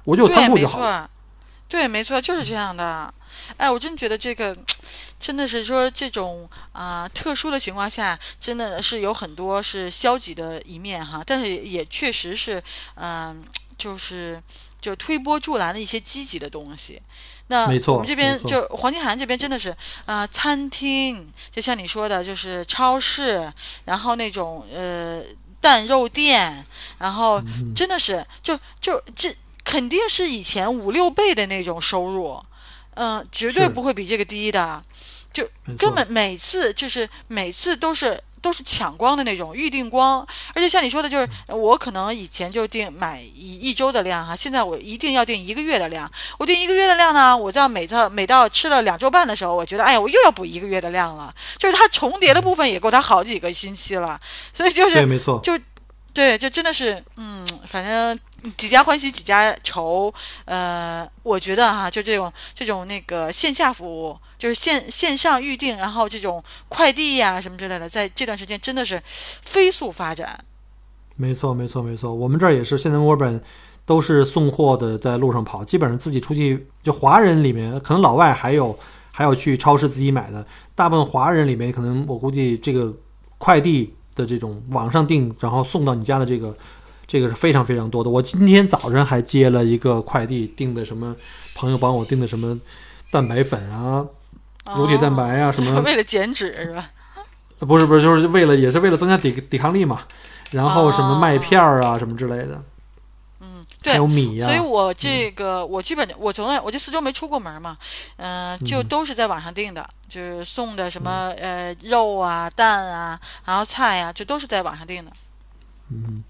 [0.05, 1.01] 我就有仓库就好了。
[1.01, 1.09] 错，
[1.67, 3.13] 对，没错，就是这样的。
[3.57, 4.57] 哎，我真觉得这个
[5.19, 12.61] 真的是说这种啊、特殊的情况下，真的是有很多是消极的一面哈，但是也确实是
[12.95, 13.43] 嗯、
[13.77, 14.41] 就是
[14.79, 17.01] 就推波助澜的一些积极的东西。
[17.49, 19.73] 那没错我们这边就黄金海岸这边真的是
[20.05, 23.51] 啊、餐厅，就像你说的，就是超市，
[23.85, 25.23] 然后那种呃
[25.61, 26.65] 蛋肉店，
[26.97, 32.37] 然后嗯真的是就就这肯定是以前五六倍的那种收入，
[32.97, 34.81] 嗯、绝对不会比这个低的，
[35.31, 38.21] 就根本每次就是每次都是。
[38.39, 46.09] 都是抢光的那种，预定光，而且像你说的，就是我可能以前就定买一一周的量哈，现在我一定要定一个月的量。
[46.37, 54.17] 我定一个月的量呢，我到每到每到吃了两周半的时候，我觉得哎呀，我又要补一个月的量了，就是它重叠的部分也够它好几个星期了，
[54.53, 55.41] 所以就是对，没错，
[56.17, 58.19] 对，就真的是，嗯，反正
[58.57, 60.11] 几家欢喜几家愁。
[60.45, 68.99] 呃，我觉得哈、就这种这种那个线下服务，就是线线上预定，然后这种快递呀、什么之类的，在这段时间真的是
[69.43, 70.43] 飞速发展。
[71.17, 72.11] 没错，没错，没错。
[72.11, 73.39] 我们这儿也是，现在墨尔本
[73.85, 78.75] 都是送货的，在路上跑，基本上自己出去，就华人里面，可能老外还有
[79.11, 82.91] 还有去超市自己买的，大部分华人里面，可能我估计这个
[83.37, 86.53] 快递的这种网上订，然后送到你家的这个。
[87.09, 88.09] 这个是非常非常多的。
[88.09, 91.15] 我今天早上还接了一个快递，订的什么
[91.55, 92.59] 朋友帮我订的什么
[93.09, 94.05] 蛋白粉啊、
[94.75, 96.91] 乳铁蛋白啊，什么哦 为了减脂是吧？
[97.59, 100.01] 呃不是不是，就是为了也是为了增加抵抵抗力嘛。
[100.51, 102.63] 然后什么麦片儿啊，什么之类的，嗯，
[103.83, 103.95] 还对。
[103.95, 107.77] 有米呀、所以我这个我基本我从来我这四周没出过门嘛，
[108.17, 115.11] 嗯、就嗯都是在网上订的，就是送的什么呃肉啊、蛋啊，然后菜啊，这都是在网上订的。
[115.89, 116.23] 嗯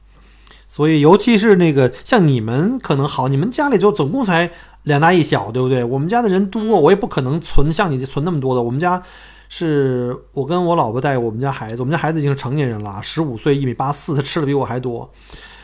[0.69, 4.51] 所以尤其是那个像你们可能好，你们家里就总共才
[4.83, 5.83] 两大一小，对不对？
[5.83, 8.61] 我们家的人多，我也不可能存像你存那么多的。
[8.61, 9.01] 我们家
[9.49, 15.09] 是我跟我老婆带我们家孩子，我们家孩子已经是成年人了，十五岁，一米八四，他吃的比我还多。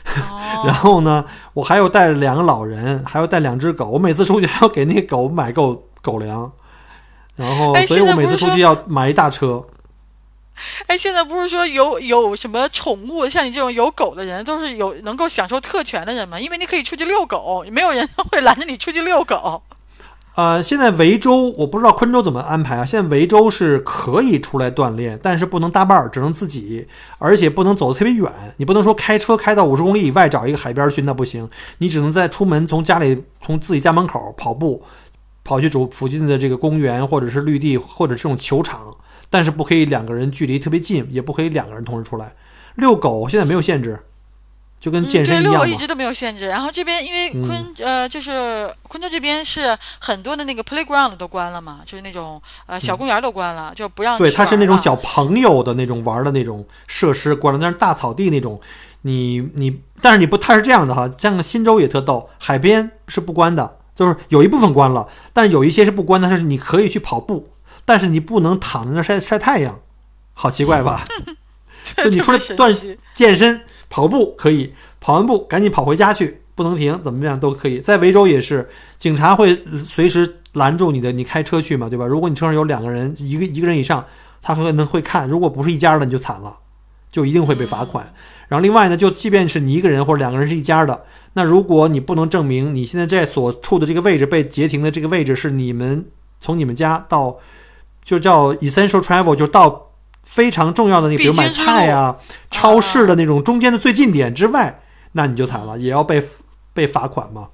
[0.05, 3.85] 哦， 然后呢，我还有带两个老人，还要带两只狗。
[3.85, 6.51] 我每次出去还要给那狗买狗狗粮，
[7.35, 9.65] 然后哎所以我每次出去要买一大车。
[10.85, 16.39] 哎，现在不是说有有什么宠物，像你这种有狗的人，都是有能够享受特权的人吗？
[16.39, 19.63] 因为你可以出去遛狗，没有人会拦着你出去遛狗。
[20.35, 22.83] 呃，现在维州我不知道昆州怎么安排啊。
[22.83, 26.87] 现在维州是可以出来锻炼，但是不能搭伴儿，只能自己，
[27.19, 28.31] 而且不能走得特别远。
[28.57, 31.47] 你不能说开车开到五十公里以外找一个海边去，那不行。
[31.77, 34.81] 你只能在出门从家里从自己家门口跑步，
[35.43, 38.91] 跑去走附近的这个公园或者是绿地或者这种球场，
[39.29, 42.33] 但是不可以两个人距离特别近，也不可以两个人同时出来。
[42.73, 43.99] 遛狗现在没有限制，
[44.83, 45.65] 就跟健身一样嘛。
[45.65, 46.47] 一直都没有限制。
[46.47, 58.59] 然后这边因为昆、呃，就是昆州这边是很多的那个 playground 都关了嘛，就是那种呃小公园都关了，就不让对，它是那种小朋友的那种玩的那种设施关了，但是大草地那种，
[59.03, 67.47] 你你，但是你不，它是这样的哈，像新州也特逗，海边是不关的，就是有一部分关了，但是有一些是不关的，它是你可以去跑步，
[67.85, 69.79] 但是你不能躺在那儿晒晒太阳，
[70.33, 71.05] 好奇怪吧？
[72.03, 73.61] 就你出来锻健身、
[73.93, 77.77] 跑步可以，跑完步赶紧跑回家去，不能停，怎么样都可以。
[77.77, 82.03] 在维州也是，警察会随时拦住你的，你开车去嘛，对吧？
[82.03, 84.03] 如果你车上有两个人，一个一个人以上，
[84.41, 86.57] 他可能会看，如果不是一家的，你就惨了，
[87.11, 88.03] 就一定会被罚款。
[88.47, 96.03] 然后另外呢，就即便是你一个人或者两个人是一家的，那如果你不能证明你现在在所处的这个位置被截停的这个位置是你们
[96.41, 97.37] 从你们家到，
[98.03, 99.91] 就叫 essential travel，就到
[100.23, 102.17] 非常重要的那，比如买菜啊、
[102.49, 104.81] 超市的那种中间的最近点之外，
[105.11, 106.23] 那你就惨了，也要被
[106.73, 107.49] 被罚款嘛。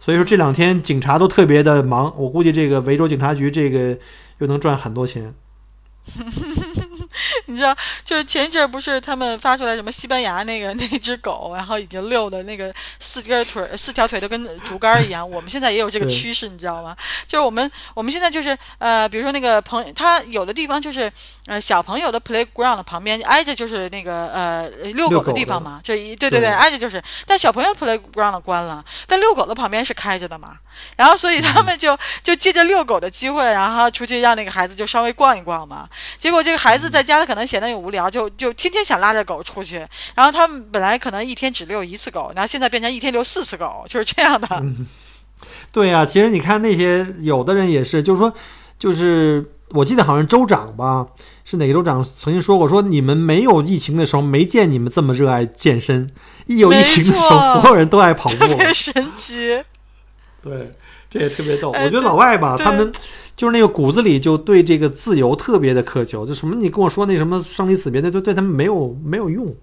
[0.00, 3.98] 所以说这两天警察都特别的忙，我估计这个维州警察局这个
[4.38, 5.34] 又能赚很多钱。
[7.46, 15.28] 你知道，就是前一阵儿不是他们发出来什么西班牙那个 那只狗，然后已经遛的那个四根腿儿四条腿都跟竹竿儿一样。
[15.28, 16.96] 我们现在也有这个趋势，你知道吗？
[17.26, 21.10] 就是我们我们现在就是呃，比如说那个朋，他有的地方就是
[21.46, 27.02] 呃小朋友的 playground 旁边挨着就是那个呃遛狗的地方嘛，就一对对对对，挨着就是。
[27.26, 30.56] 但小朋友 playground 关了，但遛狗的旁边是开着的嘛。
[30.96, 35.88] 然后所以他们就就借着遛狗的机会，然后出去让那个孩子就稍微逛一逛嘛。
[36.18, 39.86] 结果这个孩子在家，他可能闲得也无聊，就就天天想拉着狗出去。
[40.14, 44.64] 然后他们本来可能一天只遛一次狗，然后现在变成一天遛四次狗，就是这样的。
[45.70, 48.32] 对呀、其实你看那些有的人也是，就是说，
[48.78, 51.06] 就是我记得好像州长吧，
[51.44, 56.08] 是哪个州长曾经说过，说你们没有疫情的时候，没见你们这么热爱健身，
[56.46, 58.48] 一有疫情的时候，所有人都爱跑步特。
[58.56, 59.62] 别神奇。
[60.42, 60.72] 对，
[61.10, 61.70] 这也特别逗。
[61.72, 62.90] 哎我觉得老外吧，他们
[63.38, 69.54] 就是那个骨子里就对这个自由特别的苛求，就什么你跟我说那什么生离死别那，就对他们没有没有用。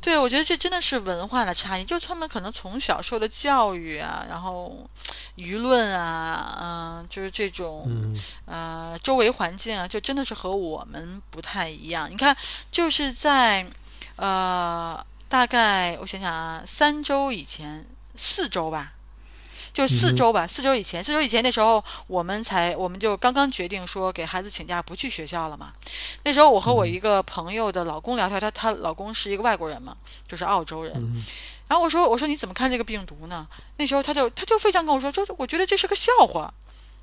[0.00, 4.88] 对，我觉得这真的是文化的差异，就是他们可能从小受的教育啊，然后
[5.36, 12.08] 舆论啊，嗯、就是这种嗯呃周围环境啊，就真的是和我们不太一样。
[12.10, 12.34] 你看，
[12.70, 13.66] 就是在
[14.16, 17.84] 呃大概我想想啊，三周以前，
[18.16, 18.94] 四周吧。
[19.74, 25.72] 就四嗯周吧，四周以前，四周以前那时候，我们才我们就刚刚决定说给孩子请假不去学校了嘛。
[26.22, 29.96] 那时候我和我一个朋友的老公聊天，她她老公是一个外国人嘛，
[30.28, 30.94] 就是澳洲人。
[30.96, 31.22] 嗯
[31.66, 33.48] 然后我说我说你怎么看这个病毒呢？
[33.78, 36.52] 那时候他就他就非常跟我说，说我觉得这是个笑话，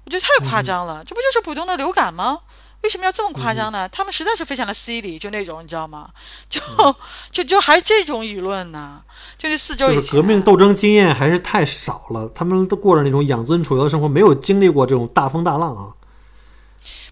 [0.05, 2.39] 我觉得太夸张了，这不就是普通的流感吗？
[2.84, 3.88] 为什么要这么夸张呢？
[3.89, 6.10] 他们实在是非常的犀利，就那种你知道吗？
[6.50, 6.60] 就、
[7.32, 9.02] 就就还这种舆论呢，
[9.38, 15.94] 就是四周以前就是革命斗争经验还是太少了，他们都过着那种养尊处优的生活，没有经历过这种大风大浪啊。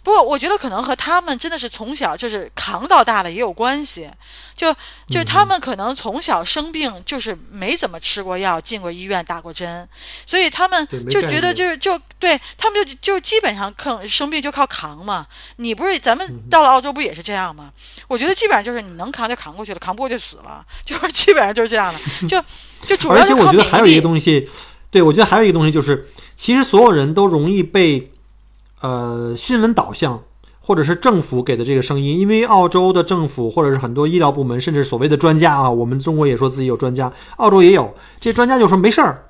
[0.04, 4.10] 不过我觉得可能和他们真的是从小就是扛到大的也有关系，
[4.56, 4.76] 就
[5.08, 9.88] 就他们可能从小生病就是没怎么吃过药、进过医院、打过针，
[10.26, 15.26] 所以他们就觉得就是就对他们就就基本上抗生病就靠扛嘛。
[15.58, 17.72] 你不是咱们到了澳洲不也是这样吗？
[18.08, 22.42] 我觉得基本上就是你能扛就扛过去了，扛不过就死了，就是 基本上就是这样的， 就
[22.88, 24.02] 就主而且我要是靠觉得还有一个。
[24.02, 24.50] 东西，
[24.90, 28.12] 对我觉得还有一个东西就是，其实所有人都容易被
[28.82, 30.22] 呃新闻导向。
[30.62, 39.24] 或者是政府给的这个声音，因为澳洲的政府或者是很多医疗部门，甚至所谓的专家啊，我们中国也说自己有专家，澳洲也有，这些专家就说没事儿，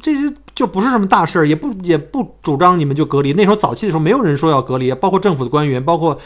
[0.00, 3.32] 这些就不是什么大事儿，也不也不主张你们就隔离。
[3.32, 6.16] 那时候早期的时候，没有人说要隔离，包括政府的官员，包括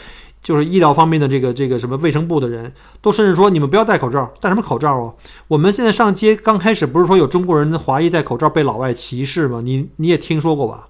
[0.43, 5.11] 就是医疗方面的这个这个什么卫生部的人，都甚至说你们不要戴口罩，戴什么口罩啊？
[5.47, 9.61] 我们现在上街刚开始不是说有中国人华裔戴口罩被老外歧视吗？
[9.63, 10.89] 你你也听说过吧？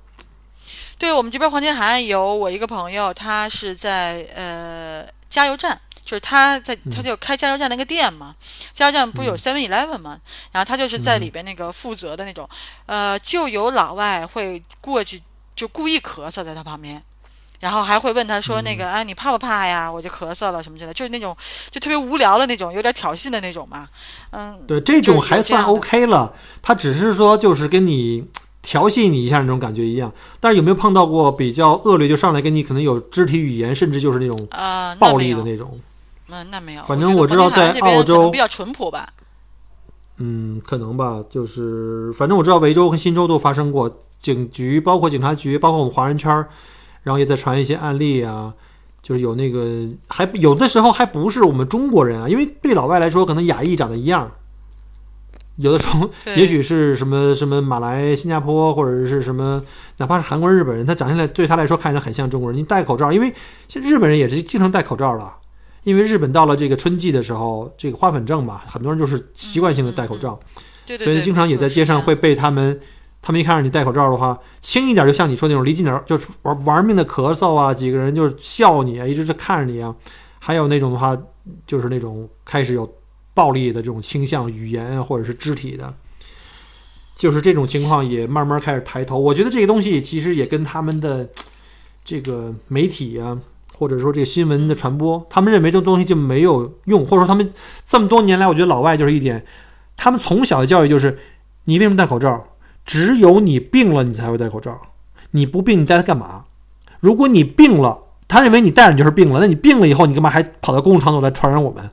[1.02, 8.36] 对我们这边黄金海岸有我一个朋友，他是在呃加油站，就是他在他就开加油站那个店嘛，
[8.72, 10.20] 加油站不有 Seven Eleven 嘛，
[10.52, 12.48] 然后他就是在里边那个负责的那种，
[12.86, 15.24] 呃，就有老外会过去
[15.56, 17.02] 就故意咳嗽在他旁边。
[17.62, 19.92] 然后还会问他说：“那个，哎，你怕不怕呀？
[19.92, 21.36] 我就咳嗽了什么之类的，就是那种
[21.70, 23.88] 就特别无聊的那种，有点挑衅的那种嘛。
[24.32, 26.34] 嗯，对，这种还算 OK 了，
[26.64, 28.24] 他只是说就是跟你
[28.62, 30.12] 调戏你一下那种感觉一样。
[30.39, 35.80] 但是有没有碰到过比较恶劣，就上来跟你可能有肢体语言，甚至就是那种呃，暴力的那种？
[36.30, 36.84] 嗯，那没有。
[36.84, 39.08] 反正我知道在澳洲比较淳朴吧。
[40.24, 46.47] 嗯，可能吧，就是反正我知道维州和新州都发生过，警局包括警察局，包括我们华人圈儿，
[47.02, 48.54] 然后也在传一些案例啊，
[49.02, 54.32] 就是有那个还有的时候还不是我们中国人啊，因为对老外来说可能亚裔长得一样，
[55.58, 59.64] 有的时候 也许是什么什么马来、新加坡或者是什么，
[59.98, 62.60] 哪怕是韩国、日本人，他长起来对他来说看着很像中国人。
[62.60, 63.34] 你戴口罩，因为
[63.68, 65.38] 现在日本人也是经常戴口罩了。
[65.84, 70.40] 因为日本到了这个春季的时候，这个花粉症嘛，很多人就是习惯性的戴口罩。
[70.86, 72.80] 对对对，所以经常也在街上会被他们，
[73.20, 79.96] 他们一看着你戴口罩的话，轻一点就像你说那种离近点儿就是玩玩命的咳嗽啊，几个人就是笑你啊，一直是看着你啊，
[80.38, 81.18] 还有那种的话，
[81.66, 82.88] 就是那种开始有
[83.41, 85.91] 暴力的这种倾向，语言啊或者是肢体的，
[87.15, 89.17] 就是这种情况也慢慢开始抬头。
[89.17, 91.27] 我觉得这个东西其实也跟他们的
[92.04, 93.39] 这个媒体啊。
[93.73, 97.51] 或者说这个新闻的传播，他们认为这东西就没有用，或者说他们
[97.88, 99.43] 这么多年来，我觉得老外就是一点，
[99.97, 101.17] 他们从小的教育就是，
[101.63, 102.45] 你为什么戴口罩？
[102.86, 104.80] 只有你病了，你才会戴口罩。
[105.32, 106.45] 你不病，你戴它干嘛？
[106.99, 111.89] 如果你病了，他认为你戴上就是病了，那你病了以后，你干嘛还跑到公共场所来传染我们？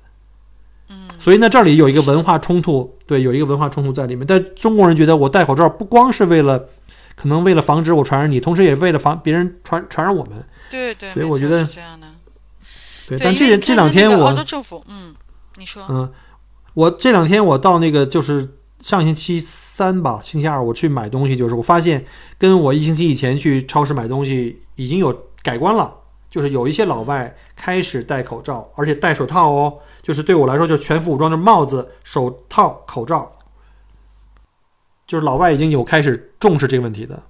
[1.19, 4.27] 嗯，所以呢，这里有一个文化冲突，对，有一个文化冲突在里面。
[4.27, 6.69] 但中国人觉得我戴口罩不光是为了，
[7.17, 10.45] 可能为了防止我传染你，同时也为了防别人传传染我们。
[10.71, 12.07] 对对，所以我觉得是这样的。
[13.09, 15.15] 对，但这这两天我澳洲政府，嗯，
[15.57, 16.11] 你说，嗯，
[16.75, 18.47] 我这两天我到那个就是
[18.81, 22.05] 上星期三吧，星期二我去买东西，就是我发现
[22.37, 25.91] 跟我一星期以前去超市买东西已经有改观了，
[26.29, 29.79] 就是有一些老外开始戴口罩，而且戴手套哦，
[30.09, 33.31] 就是对我来说就是全副武装，就是帽子、手套、口罩，
[35.07, 37.23] 就是老外已经有开始重视这个问题的。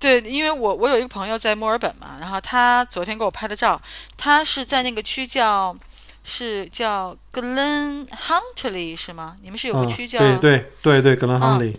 [0.00, 3.78] 对，因为我我有一个朋友在墨尔本嘛，然后他昨天给我拍的照，
[4.16, 5.76] 他是在那个区叫
[6.24, 9.36] 是叫 Glen Huntly 是吗？
[9.42, 11.76] 你们是有个嗯区叫、对对对对，格兰汉利，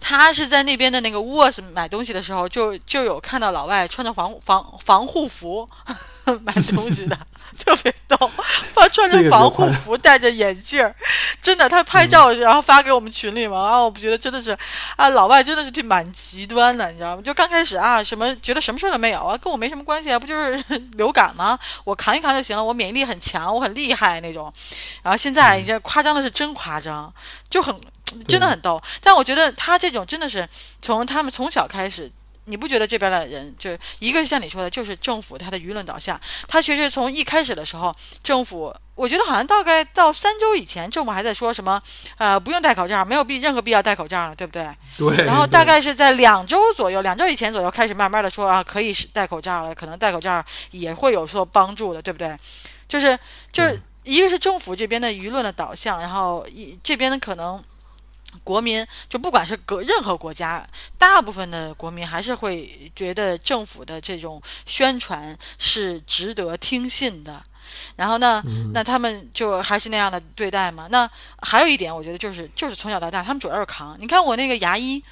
[0.00, 5.68] 他是在那边的那个 w o s 买东西的时候，就就有看到老外穿着防防防护服
[6.44, 7.18] 买东西的，
[7.58, 8.30] 特别逗。
[8.74, 10.94] 他穿着防护服，戴着眼镜儿，
[11.42, 13.58] 真的，他拍照然后发给我们群里嘛。
[13.58, 14.56] 啊，我不觉得真的是
[14.96, 17.22] 啊，老外真的是挺蛮极端的，你知道吗？
[17.22, 20.64] 就刚开始啊，什么觉得什么事儿都没有啊，跟我没什么关系啊，不就是
[20.96, 21.58] 流感吗？
[21.84, 24.52] 我扛一扛就行了，我免疫力很强，我很厉害那种。
[25.02, 27.12] 然后现在已经夸张的是真夸张，
[27.50, 27.74] 就很。
[28.26, 30.48] 真的很逗，但我觉得他这种真的是
[30.80, 32.10] 从他们从小开始，
[32.48, 36.18] 你不觉得这边的人就一个是像你说的，就是政府他的舆论导向，
[36.48, 41.80] 他其实从一开始的时候，政府我觉得好像大概到三周以前，政府还在说什么，
[42.16, 44.68] 呃，不用戴口罩，没有必任何必要戴口罩了，对不对？
[44.96, 45.24] 对。
[45.24, 52.36] 然后大概是在两周左右，两周以前左右开始慢慢的说啊，可以戴口罩了，可能戴口罩也会有所帮助的，对不对？
[52.88, 53.16] 就是
[53.52, 57.62] 就是一个是政府这边的舆论的导向，然后一这边可能。
[58.44, 60.66] 国民就不管是各任何国家，
[60.98, 67.42] 大部分的国民还是会觉得政府的这种宣传是值得听信的。
[67.96, 70.86] 然后呢，那他们就还是那样的对待嘛。
[70.90, 71.08] 那
[71.42, 73.94] 还有一点，我觉得就是就是从小到大，他们主要是扛。
[74.00, 75.02] 你看我那个牙医，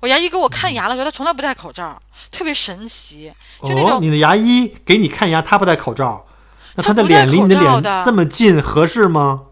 [0.00, 2.00] 我牙医给我看牙的时候，他从来不戴口罩，
[2.30, 3.32] 特别神奇。
[3.60, 6.24] 就那种你的牙医给你看牙，他不戴口罩，
[6.74, 9.42] 那他的脸离你的脸这么近，合适吗？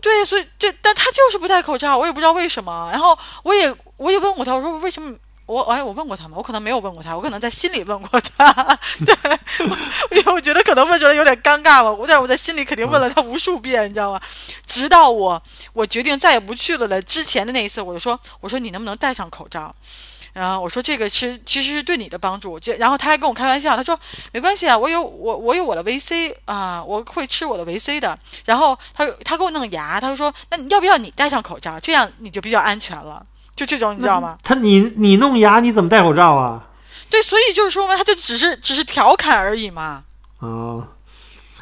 [0.00, 2.88] 对，所以这，但他就是不戴口罩，我也不知道为什么。
[2.92, 5.16] 然后我也我也问过他，我说为什么？
[5.46, 6.36] 我哎，我问过他吗？
[6.36, 8.52] 我可能没有问过他，我可能在心里问过他。
[9.04, 9.16] 对，
[10.12, 11.90] 因为我觉得可能问出来有点尴尬吧。
[11.90, 14.20] 我但我在心里肯定问了他无数遍，你知道吗？
[14.68, 15.42] 直到我
[15.72, 19.74] 我决定再也不去了了之前的那一次，我就说，我说你能不能戴上口罩？
[20.32, 23.98] 然后我说这个是其实是对你的帮助，就然后他还跟我开玩笑，他说
[24.32, 28.18] 没关系啊，我有我我有我的维 C 啊，我会吃我的维 C 的。
[28.44, 33.24] 然后他他给我弄牙，他就说那要不要你戴上口罩，这样你就比较安全了。
[33.56, 34.38] 就这种你知道吗？
[34.42, 36.64] 他你你弄牙你怎么戴口罩啊？
[37.10, 40.04] 对，所以就是说嘛，他就只是只是调侃而已嘛。
[40.38, 40.86] 啊。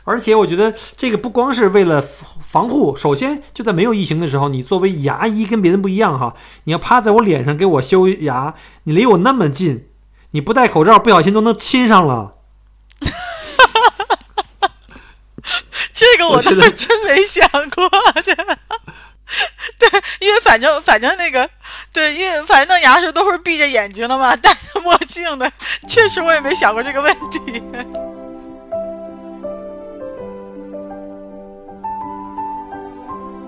[0.08, 2.02] 而且我觉得这个不光是为了
[2.40, 6.34] 防护，首先就在没有疫情的时候，你作为牙医跟别人不一样哈，
[6.64, 8.54] 你要趴在我脸上给我修牙，
[8.84, 9.86] 你离我那么近，
[10.30, 12.36] 你不戴口罩不小心都能亲上了。
[15.92, 17.90] 这个我倒是真没想过，
[18.24, 18.34] 这
[19.78, 19.90] 对，
[20.20, 21.50] 因为反正反正那个
[21.92, 25.52] 对，因为反正弄牙的时都是闭着眼睛的嘛，戴着墨镜的，
[25.86, 27.62] 确实我也没想过这个问题。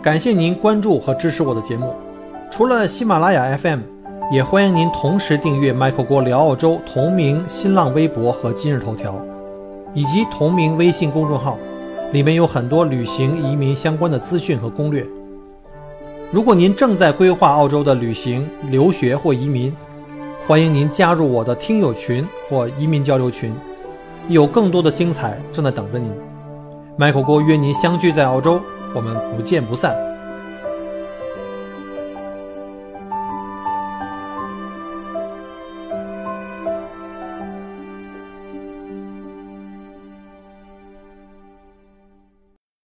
[0.03, 1.95] 感谢您关注和支持我的节目。
[2.51, 3.81] 除了喜马拉雅 FM，
[4.33, 9.15] 也欢迎您同时订阅 Michael 郭聊澳洲同名新浪微博和今日头条，
[9.93, 11.59] 以及同名微信公众号，
[12.13, 15.07] 里面有很多旅行移民相关的资讯和攻略。
[16.33, 19.71] 如果您正在规划澳洲的旅行、留学或移民，
[20.47, 23.53] 欢迎您加入我的听友群或移民交流群，
[24.29, 26.11] 有更多的精彩正在等着您。
[26.99, 28.59] Michael 郭约您相聚在澳洲。
[28.95, 30.10] 我们不见不散。